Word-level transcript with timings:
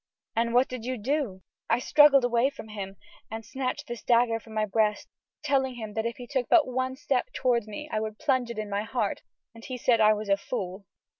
"And 0.35 0.55
what 0.55 0.67
did 0.67 0.83
you 0.83 0.97
do?" 0.97 1.43
"I 1.69 1.77
struggled 1.77 2.23
away 2.25 2.49
from 2.49 2.69
him 2.69 2.95
and 3.29 3.45
snatched 3.45 3.85
this 3.85 4.01
dagger 4.01 4.39
from 4.39 4.55
my 4.55 4.65
breast, 4.65 5.07
telling 5.43 5.75
him 5.75 5.93
that 5.93 6.07
if 6.07 6.17
he 6.17 6.25
took 6.25 6.49
but 6.49 6.65
one 6.67 6.95
step 6.95 7.31
toward 7.33 7.67
me 7.67 7.87
I 7.91 7.99
would 7.99 8.17
plunge 8.17 8.49
it 8.49 8.57
in 8.57 8.67
my 8.67 8.81
heart; 8.81 9.21
and 9.53 9.63
he 9.63 9.77
said 9.77 10.01
I 10.01 10.13
was 10.13 10.27
a 10.27 10.37
fool." 10.37 10.87